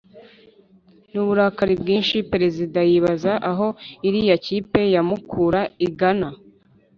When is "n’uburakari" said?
1.11-1.73